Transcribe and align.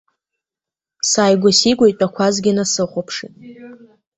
Сааигәа-сигәа 1.09 1.85
итәақәазгьы 1.87 2.51
насыхәаԥшит. 2.57 3.33